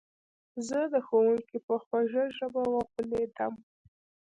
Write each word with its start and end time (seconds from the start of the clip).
زه 0.67 0.79
د 0.93 0.95
ښوونکي 1.07 1.57
په 1.67 1.75
خوږه 1.83 2.25
ژبه 2.37 2.61
وغولېدم. 2.73 3.53